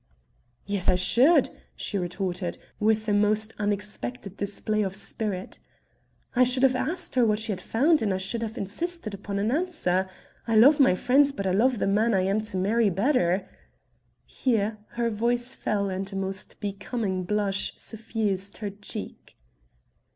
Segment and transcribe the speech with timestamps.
[0.65, 5.59] "Yes I should," she retorted, with a most unexpected display of spirit.
[6.35, 9.37] "I should have asked her what she had found and I should have insisted upon
[9.37, 10.09] an answer.
[10.47, 13.47] I love my friends, but I love the man I am to marry, better."
[14.25, 19.37] Here her voice fell and a most becoming blush suffused her cheek.